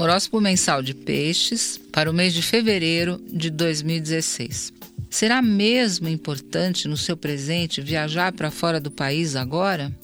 Horóscopo 0.00 0.40
mensal 0.40 0.82
de 0.82 0.94
Peixes 0.94 1.78
para 1.92 2.10
o 2.10 2.14
mês 2.14 2.32
de 2.32 2.40
fevereiro 2.40 3.22
de 3.30 3.50
2016. 3.50 4.72
Será 5.10 5.42
mesmo 5.42 6.08
importante 6.08 6.88
no 6.88 6.96
seu 6.96 7.18
presente 7.18 7.82
viajar 7.82 8.32
para 8.32 8.50
fora 8.50 8.80
do 8.80 8.90
país 8.90 9.36
agora? 9.36 9.94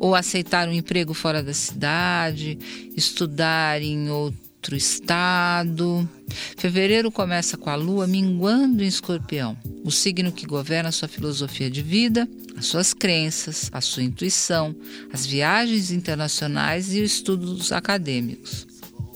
Ou 0.00 0.14
aceitar 0.14 0.66
um 0.66 0.72
emprego 0.72 1.12
fora 1.12 1.42
da 1.42 1.52
cidade, 1.52 2.58
estudar 2.96 3.82
em 3.82 4.08
outro 4.08 4.74
estado? 4.74 6.08
Fevereiro 6.56 7.12
começa 7.12 7.58
com 7.58 7.68
a 7.68 7.74
lua 7.74 8.06
minguando 8.06 8.82
em 8.82 8.86
escorpião, 8.86 9.54
o 9.84 9.90
signo 9.90 10.32
que 10.32 10.46
governa 10.46 10.90
sua 10.90 11.08
filosofia 11.08 11.70
de 11.70 11.82
vida, 11.82 12.26
as 12.56 12.64
suas 12.64 12.94
crenças, 12.94 13.68
a 13.70 13.82
sua 13.82 14.02
intuição, 14.02 14.74
as 15.12 15.26
viagens 15.26 15.90
internacionais 15.90 16.94
e 16.94 17.02
os 17.02 17.12
estudos 17.12 17.70
acadêmicos. 17.70 18.71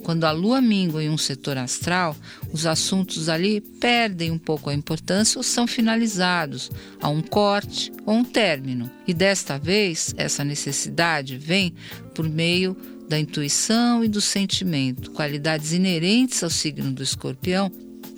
Quando 0.06 0.22
a 0.22 0.30
lua 0.30 0.60
mingua 0.60 1.02
em 1.02 1.10
um 1.10 1.18
setor 1.18 1.58
astral, 1.58 2.14
os 2.52 2.64
assuntos 2.64 3.28
ali 3.28 3.60
perdem 3.60 4.30
um 4.30 4.38
pouco 4.38 4.70
a 4.70 4.72
importância 4.72 5.36
ou 5.36 5.42
são 5.42 5.66
finalizados 5.66 6.70
a 7.00 7.08
um 7.08 7.20
corte 7.20 7.92
ou 8.04 8.14
um 8.14 8.22
término. 8.22 8.88
E 9.04 9.12
desta 9.12 9.58
vez, 9.58 10.14
essa 10.16 10.44
necessidade 10.44 11.36
vem 11.36 11.74
por 12.14 12.28
meio 12.28 12.76
da 13.08 13.18
intuição 13.18 14.04
e 14.04 14.06
do 14.06 14.20
sentimento, 14.20 15.10
qualidades 15.10 15.72
inerentes 15.72 16.40
ao 16.44 16.50
signo 16.50 16.92
do 16.92 17.02
escorpião, 17.02 17.68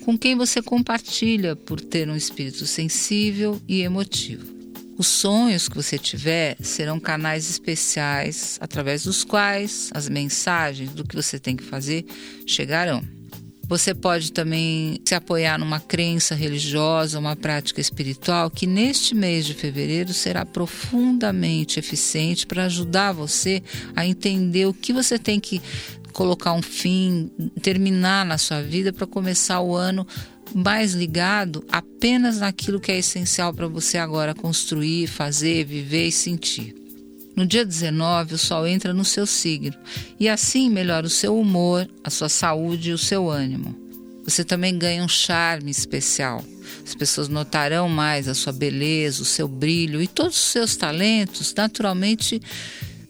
com 0.05 0.18
quem 0.18 0.37
você 0.37 0.60
compartilha 0.60 1.57
por 1.57 1.80
ter 1.80 2.07
um 2.10 2.16
espírito 2.16 2.66
sensível 2.66 3.62
e 3.66 3.80
emotivo. 3.80 4.58
Os 4.98 5.07
sonhos 5.07 5.69
que 5.69 5.77
você 5.77 5.97
tiver 5.97 6.57
serão 6.61 6.98
canais 6.98 7.48
especiais 7.48 8.59
através 8.61 9.05
dos 9.05 9.23
quais 9.23 9.91
as 9.95 10.09
mensagens 10.09 10.91
do 10.91 11.04
que 11.04 11.15
você 11.15 11.38
tem 11.38 11.54
que 11.54 11.63
fazer 11.63 12.04
chegarão. 12.45 13.01
Você 13.69 13.95
pode 13.95 14.32
também 14.32 15.01
se 15.04 15.15
apoiar 15.15 15.57
numa 15.57 15.79
crença 15.79 16.35
religiosa, 16.35 17.19
uma 17.19 17.37
prática 17.37 17.80
espiritual 17.80 18.51
que 18.51 18.66
neste 18.66 19.15
mês 19.15 19.46
de 19.46 19.54
fevereiro 19.54 20.13
será 20.13 20.45
profundamente 20.45 21.79
eficiente 21.79 22.45
para 22.45 22.65
ajudar 22.65 23.13
você 23.13 23.63
a 23.95 24.04
entender 24.04 24.66
o 24.66 24.74
que 24.74 24.93
você 24.93 25.16
tem 25.16 25.38
que 25.38 25.63
colocar 26.13 26.52
um 26.52 26.63
fim, 26.63 27.30
terminar 27.63 28.26
na 28.26 28.38
sua 28.38 28.60
vida 28.60 28.93
para 28.93 29.07
começar 29.07 29.60
o 29.60 29.76
ano 29.76 30.04
mais 30.54 30.93
ligado 30.93 31.65
apenas 31.71 32.38
naquilo 32.38 32.80
que 32.80 32.93
é 32.93 32.99
essencial 32.99 33.52
para 33.52 33.68
você 33.68 33.99
agora 33.99 34.35
construir, 34.35 35.07
fazer, 35.07 35.65
viver 35.65 36.09
e 36.09 36.13
sentir. 36.13 36.74
No 37.37 37.46
dia 37.46 37.65
19, 37.65 38.35
o 38.35 38.38
Sol 38.38 38.66
entra 38.66 38.93
no 38.93 39.04
seu 39.04 39.24
signo 39.24 39.76
e 40.19 40.29
assim 40.29 40.69
melhora 40.69 41.07
o 41.07 41.10
seu 41.10 41.38
humor, 41.38 41.88
a 42.02 42.10
sua 42.10 42.29
saúde 42.29 42.91
e 42.91 42.93
o 42.93 42.99
seu 42.99 43.30
ânimo. 43.30 43.76
Você 44.24 44.45
também 44.45 44.76
ganha 44.76 45.04
um 45.04 45.09
charme 45.09 45.71
especial. 45.71 46.45
As 46.85 46.95
pessoas 46.95 47.29
notarão 47.29 47.88
mais 47.88 48.29
a 48.29 48.35
sua 48.35 48.52
beleza, 48.52 49.23
o 49.23 49.24
seu 49.24 49.46
brilho 49.46 50.02
e 50.02 50.09
todos 50.09 50.37
os 50.37 50.46
seus 50.51 50.76
talentos, 50.76 51.54
naturalmente 51.54 52.43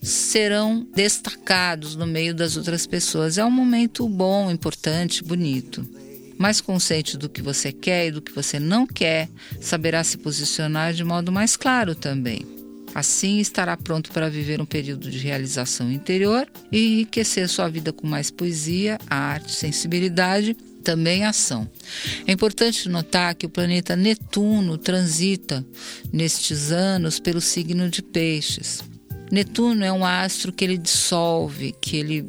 serão 0.01 0.87
destacados 0.95 1.97
no 1.97 2.07
meio 2.07 2.35
das 2.35 2.57
outras 2.57 2.87
pessoas. 2.87 3.39
É 3.39 3.45
um 3.45 3.51
momento 3.51 4.09
bom, 4.09 4.51
importante, 4.51 5.25
bonito 5.25 5.85
mais 6.39 6.61
consciente 6.61 7.17
do 7.19 7.29
que 7.29 7.43
você 7.43 7.73
quer 7.73 8.07
e 8.07 8.11
do 8.13 8.23
que 8.23 8.33
você 8.33 8.61
não 8.61 8.87
quer, 8.87 9.29
saberá 9.61 10.03
se 10.05 10.17
posicionar 10.17 10.95
de 10.95 11.05
modo 11.05 11.33
mais 11.33 11.57
claro 11.57 11.95
também. 11.95 12.47
Assim, 12.95 13.39
estará 13.39 13.77
pronto 13.77 14.11
para 14.11 14.31
viver 14.31 14.61
um 14.61 14.67
período 14.67 15.11
de 15.11 15.19
realização 15.19 15.91
interior 15.91 16.49
e 16.73 16.95
enriquecer 16.95 17.49
sua 17.49 17.69
vida 17.69 17.93
com 17.93 18.07
mais 18.07 18.31
poesia, 18.31 18.99
arte, 19.09 19.53
sensibilidade 19.53 20.57
também 20.83 21.25
ação. 21.25 21.69
É 22.27 22.33
importante 22.33 22.89
notar 22.89 23.35
que 23.35 23.45
o 23.45 23.51
planeta 23.51 23.95
Netuno 23.95 24.79
transita 24.79 25.65
nestes 26.11 26.73
anos 26.73 27.21
pelo 27.21 27.41
signo 27.41 27.91
de 27.91 28.01
Peixes. 28.01 28.83
Netuno 29.31 29.85
é 29.85 29.93
um 29.93 30.05
astro 30.05 30.53
que 30.53 30.65
ele 30.65 30.79
dissolve, 30.79 31.75
que 31.81 31.97
ele 31.99 32.25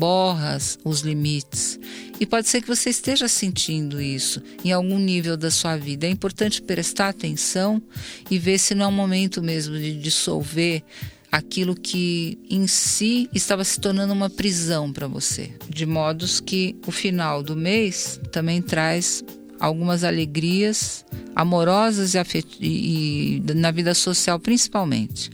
borra 0.00 0.56
os 0.82 1.02
limites. 1.02 1.78
E 2.18 2.24
pode 2.24 2.48
ser 2.48 2.62
que 2.62 2.68
você 2.68 2.88
esteja 2.88 3.28
sentindo 3.28 4.00
isso 4.00 4.42
em 4.64 4.72
algum 4.72 4.98
nível 4.98 5.36
da 5.36 5.50
sua 5.50 5.76
vida. 5.76 6.06
É 6.06 6.10
importante 6.10 6.62
prestar 6.62 7.08
atenção 7.08 7.82
e 8.30 8.38
ver 8.38 8.58
se 8.58 8.74
não 8.74 8.86
é 8.86 8.88
o 8.88 8.92
momento 8.92 9.42
mesmo 9.42 9.76
de 9.76 9.94
dissolver 10.00 10.82
aquilo 11.30 11.74
que 11.76 12.38
em 12.48 12.66
si 12.66 13.28
estava 13.34 13.62
se 13.62 13.78
tornando 13.78 14.14
uma 14.14 14.30
prisão 14.30 14.90
para 14.90 15.06
você. 15.06 15.52
De 15.68 15.84
modos 15.84 16.40
que 16.40 16.74
o 16.86 16.90
final 16.90 17.42
do 17.42 17.54
mês 17.54 18.18
também 18.32 18.62
traz 18.62 19.22
algumas 19.60 20.02
alegrias 20.02 21.04
amorosas 21.36 22.14
e, 22.14 22.22
e 22.58 23.42
na 23.54 23.70
vida 23.70 23.94
social 23.94 24.40
principalmente. 24.40 25.30